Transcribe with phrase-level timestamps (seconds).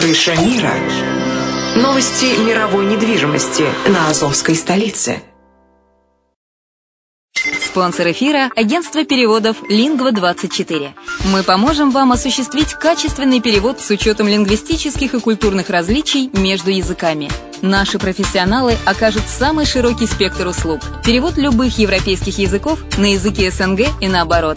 [0.00, 0.72] Крыша мира.
[1.76, 5.22] Новости мировой недвижимости на Азовской столице.
[7.60, 10.92] Спонсор эфира– агентство переводов «Лингва-24».
[11.26, 17.30] Мы поможем вам осуществить качественный перевод с учетом лингвистических и культурных различий между языками.
[17.60, 20.80] Наши профессионалы окажут самый широкий спектр услуг.
[21.04, 24.56] Перевод любых европейских языков на языки СНГ и наоборот.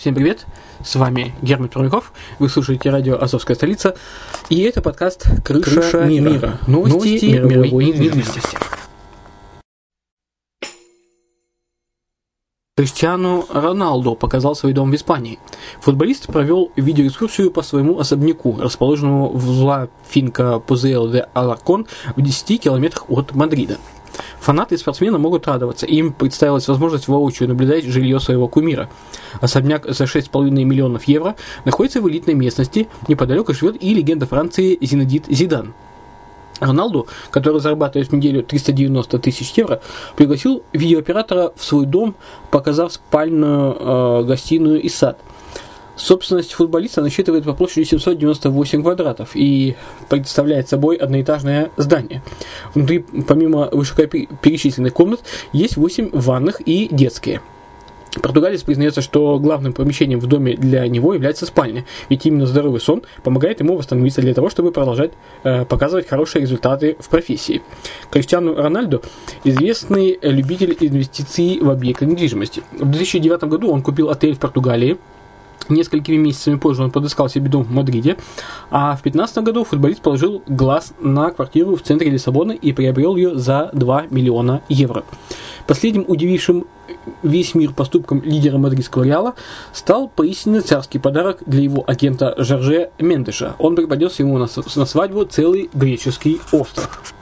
[0.00, 0.46] Всем привет,
[0.82, 3.96] с вами Герман Пермяков, вы слушаете радио «Азовская столица»,
[4.48, 6.30] и это подкаст «Крыша, Крыша мира.
[6.30, 6.58] мира».
[6.66, 8.40] Новости, Новости мировой, мировой недвижимости.
[12.78, 15.38] Криштиану Роналду показал свой дом в Испании.
[15.82, 21.86] Футболист провел видеоэкскурсию по своему особняку, расположенному в Ла Финка Пузео де Аларкон
[22.16, 23.76] в 10 километрах от Мадрида.
[24.40, 25.86] Фанаты и спортсмены могут радоваться.
[25.86, 28.88] Им представилась возможность воочию наблюдать жилье своего кумира.
[29.40, 35.26] Особняк за 6,5 миллионов евро находится в элитной местности, неподалеку живет и легенда Франции Зинедит
[35.28, 35.74] Зидан.
[36.58, 39.80] Роналду, который зарабатывает в неделю 390 тысяч евро,
[40.16, 42.14] пригласил видеооператора в свой дом,
[42.50, 45.18] показав спальную, э, гостиную и сад–
[46.00, 49.76] Собственность футболиста насчитывает по площади 798 квадратов и
[50.08, 52.22] представляет собой одноэтажное здание.
[52.74, 55.20] Внутри, помимо вышеперечисленных комнат,
[55.52, 57.42] есть 8 ванных и детские.
[58.22, 63.02] Португалец признается, что главным помещением в доме для него является спальня, ведь именно здоровый сон
[63.22, 65.12] помогает ему восстановиться для того, чтобы продолжать
[65.44, 67.62] э, показывать хорошие результаты в профессии.
[68.10, 69.02] Криштиану Рональду
[69.44, 72.62] известный любитель инвестиций в объекты недвижимости.
[72.72, 74.98] В 2009 году он купил отель в Португалии,
[75.70, 78.16] Несколькими месяцами позже он подыскал себе дом в Мадриде,
[78.70, 83.38] а в 2015 году футболист положил глаз на квартиру в центре Лиссабона и приобрел ее
[83.38, 85.04] за 2 миллиона евро.
[85.66, 86.66] Последним удивившим
[87.22, 89.34] весь мир поступком лидера мадридского Реала
[89.72, 93.54] стал поистине царский подарок для его агента Жорже Мендеша.
[93.58, 97.14] Он преподнес ему на свадьбу целый греческий остров.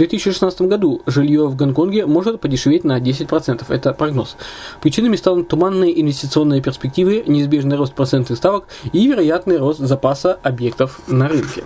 [0.00, 3.66] В 2016 году жилье в Гонконге может подешеветь на 10%.
[3.68, 4.38] Это прогноз.
[4.80, 11.28] Причинами станут туманные инвестиционные перспективы, неизбежный рост процентных ставок и вероятный рост запаса объектов на
[11.28, 11.64] рынке.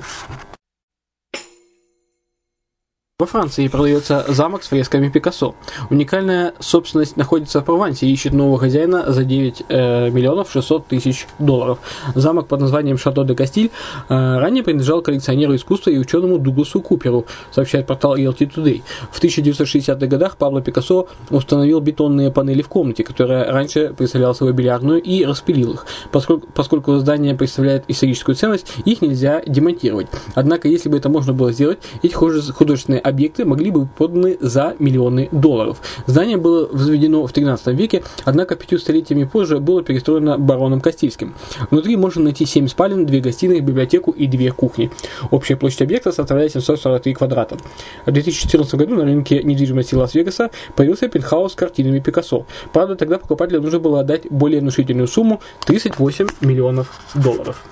[3.21, 5.55] Во Франции продается замок с фресками Пикассо.
[5.89, 11.29] Уникальная собственность находится в Провансе и ищет нового хозяина за 9 э, миллионов 600 тысяч
[11.39, 11.79] долларов.
[12.17, 13.71] Замок под названием Шато де Кастиль
[14.09, 18.83] э, ранее принадлежал коллекционеру искусства и ученому Дугласу Куперу, сообщает портал ELT Today.
[19.13, 25.01] В 1960-х годах Пабло Пикассо установил бетонные панели в комнате, которая раньше представляла собой бильярдную,
[25.01, 25.87] и распилил их.
[26.11, 30.09] Поскольку, поскольку здание представляет историческую ценность, их нельзя демонтировать.
[30.35, 35.29] Однако, если бы это можно было сделать, эти художественные объекты могли быть проданы за миллионы
[35.31, 35.81] долларов.
[36.07, 41.35] Здание было возведено в 13 веке, однако пятью столетиями позже было перестроено бароном Кастильским.
[41.71, 44.91] Внутри можно найти 7 спален, 2 гостиные, библиотеку и 2 кухни.
[45.31, 47.59] Общая площадь объекта составляет 743 квадрата.
[48.07, 52.47] В 2014 году на рынке недвижимости Лас-Вегаса появился пентхаус с картинами Пикассо.
[52.73, 57.65] Правда, тогда покупателю нужно было отдать более внушительную сумму 38 миллионов долларов.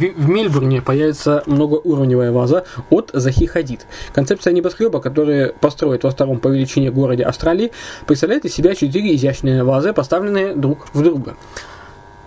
[0.00, 3.84] В Мельбурне появится многоуровневая ваза от Захи Хадид.
[4.14, 7.72] Концепция небоскреба, который построят во втором по величине городе Австралии,
[8.06, 11.36] представляет из себя четыре изящные вазы, поставленные друг в друга.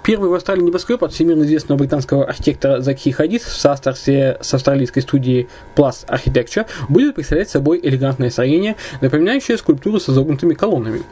[0.04, 5.02] Первый в Австралии небоскреб от всемирно известного британского архитектора Заки Хадид в соавторстве с австралийской
[5.02, 11.04] студией Plus Architecture будет представлять собой элегантное строение, напоминающее скульптуру с изогнутыми колоннами.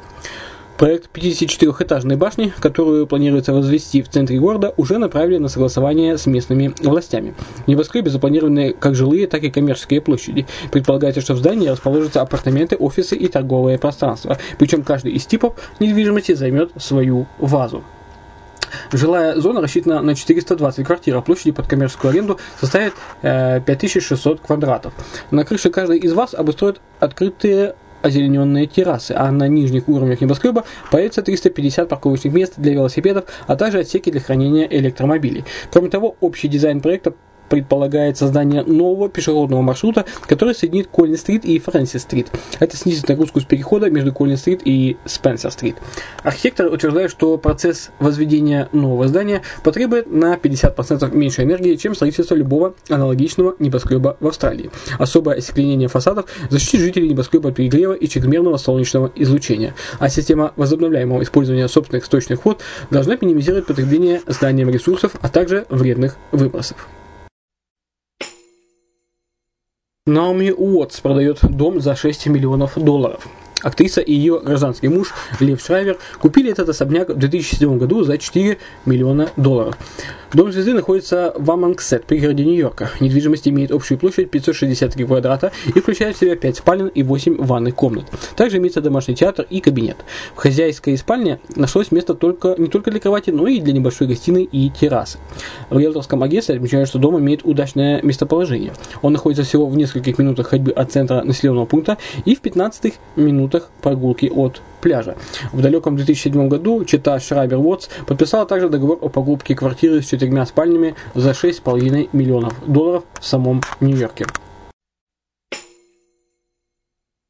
[0.79, 6.73] Проект 54-этажной башни, которую планируется возвести в центре города, уже направили на согласование с местными
[6.79, 7.35] властями.
[7.65, 10.47] В небоскребе запланированы как жилые, так и коммерческие площади.
[10.71, 14.37] Предполагается, что в здании расположатся апартаменты, офисы и торговое пространство.
[14.57, 17.83] Причем каждый из типов недвижимости займет свою вазу.
[18.93, 24.93] Жилая зона рассчитана на 420 квартир, а площади под коммерческую аренду составит э, 5600 квадратов.
[25.29, 31.21] На крыше каждой из вас обустроят открытые озелененные террасы, а на нижних уровнях небоскреба появится
[31.21, 35.45] 350 парковочных мест для велосипедов, а также отсеки для хранения электромобилей.
[35.71, 37.13] Кроме того, общий дизайн проекта
[37.49, 42.27] предполагает создание нового пешеходного маршрута, который соединит Коллин-стрит и Фрэнсис-стрит.
[42.59, 45.75] Это снизит нагрузку с перехода между Коллин-стрит и Спенсер-стрит.
[46.23, 52.75] Архитектор утверждает, что процесс возведения нового здания потребует на 50% меньше энергии, чем строительство любого
[52.89, 54.69] аналогичного небоскреба в Австралии.
[54.97, 61.23] Особое остекление фасадов защитит жителей небоскреба от перегрева и чрезмерного солнечного излучения, а система возобновляемого
[61.23, 62.61] использования собственных источных вод
[62.91, 66.87] должна минимизировать потребление зданием ресурсов, а также вредных выбросов.
[70.09, 73.27] Наоми Уотс продает дом за 6 миллионов долларов.
[73.61, 78.57] Актриса и ее гражданский муж Лев Шрайвер купили этот особняк в 2007 году за 4
[78.85, 79.77] миллиона долларов.
[80.31, 82.91] Дом звезды находится в Амангсет, пригороде Нью-Йорка.
[82.99, 87.73] Недвижимость имеет общую площадь 563 квадрата и включает в себя 5 спален и 8 ванных
[87.73, 88.05] комнат.
[88.35, 89.97] Также имеется домашний театр и кабинет.
[90.35, 94.43] В хозяйской спальне нашлось место только, не только для кровати, но и для небольшой гостиной
[94.43, 95.17] и террасы.
[95.71, 98.73] В риэлторском агентстве отмечают, что дом имеет удачное местоположение.
[99.01, 103.71] Он находится всего в нескольких минутах ходьбы от центра населенного пункта и в 15 минутах
[103.81, 105.15] прогулки от пляжа.
[105.51, 110.45] В далеком 2007 году чита Шрайбер Уотс подписала также договор о покупке квартиры с четырьмя
[110.45, 114.25] спальнями за 6,5 миллионов долларов в самом Нью-Йорке.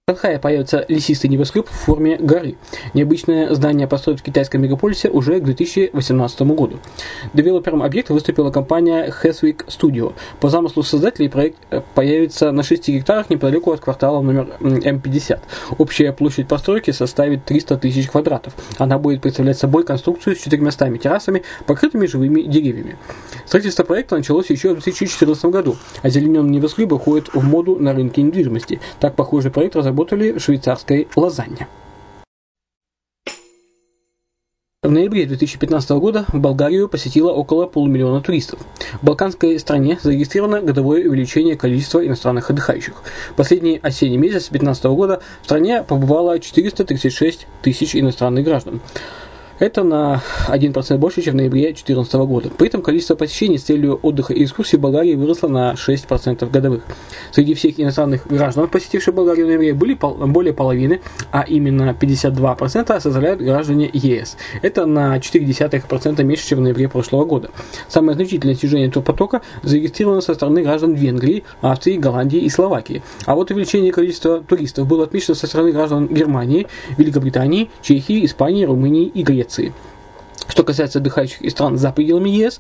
[0.09, 2.55] Шанхае появится лесистый небоскреб в форме горы.
[2.95, 6.79] Необычное здание построят в китайском мегаполисе уже к 2018 году.
[7.35, 10.13] Девелопером объекта выступила компания Heatherwick Studio.
[10.39, 15.41] По замыслу создателей проект э, появится на 6 гектарах неподалеку от квартала номер М50.
[15.77, 18.53] Общая площадь постройки составит 300 тысяч квадратов.
[18.79, 22.97] Она будет представлять собой конструкцию с 400 террасами, покрытыми живыми деревьями.
[23.45, 25.77] Строительство проекта началось еще в 2014 году.
[26.01, 28.79] Озелененные небоскребы ходят в моду на рынке недвижимости.
[28.99, 31.67] Так похожий проект разработан работали в швейцарской Лозанне.
[34.81, 38.61] В ноябре 2015 года в Болгарию посетило около полумиллиона туристов.
[39.01, 42.93] В балканской стране зарегистрировано годовое увеличение количества иностранных отдыхающих.
[43.35, 48.79] Последний осенний месяц 2015 года в стране побывало 436 тысяч иностранных граждан.
[49.59, 52.49] Это на 1% больше, чем в ноябре 2014 года.
[52.49, 56.83] При этом количество посещений с целью отдыха и экскурсий в Болгарии выросло на 6% годовых.
[57.31, 61.01] Среди всех иностранных граждан, посетивших Болгарию в ноябре, были пол более половины,
[61.31, 64.37] а именно 52% составляют граждане ЕС.
[64.61, 67.51] Это на 0,4% меньше, чем в ноябре прошлого года.
[67.89, 73.03] Самое значительное снижение турпотока зарегистрировано со стороны граждан Венгрии, Австрии, Голландии и Словакии.
[73.25, 79.05] А вот увеличение количества туристов было отмечено со стороны граждан Германии, Великобритании, Чехии, Испании, Румынии
[79.07, 79.48] и Греции.
[79.49, 79.73] Греции.
[80.47, 82.59] Что касается отдыхающих из стран за пределами ЕС,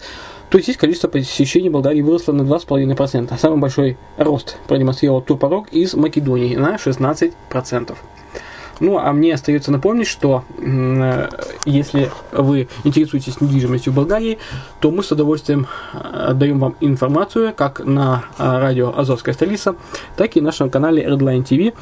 [0.49, 3.37] то здесь количество посещений Болгарии выросло на 2,5%.
[3.39, 7.97] Самый большой рост продемонстрировал турпоток из Македонии на 16%.
[8.79, 11.29] Ну, а мне остается напомнить, что э,
[11.65, 14.39] если вы интересуетесь недвижимостью в Болгарии,
[14.79, 19.75] то мы с удовольствием отдаем вам информацию как на радио «Азовская столица»,
[20.15, 21.73] так и на нашем канале Redline TV,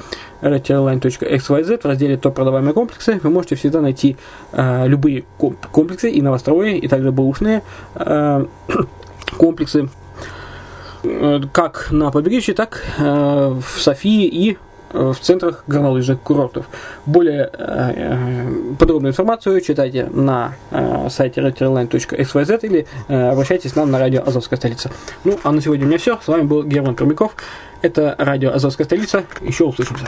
[0.42, 3.20] redline.xyz в разделе «Топ продаваемые комплексы».
[3.22, 4.18] Вы можете всегда найти
[4.52, 5.26] э, любые
[5.72, 7.62] комплексы, и новострои, и также бэушные
[7.96, 8.46] э,
[9.38, 9.90] комплексы,
[11.54, 14.58] как на побережье, так в Софии и
[14.92, 16.66] в центрах горнолыжных курортов.
[17.06, 17.52] Более
[18.80, 20.54] подробную информацию читайте на
[21.10, 24.92] сайте redterline.xyz или обращайтесь к нам на радио «Азовская столица».
[25.24, 26.18] Ну, а на сегодня у меня все.
[26.22, 27.36] С вами был Герман Пермяков.
[27.82, 29.24] Это радио «Азовская столица».
[29.42, 30.08] Еще услышимся.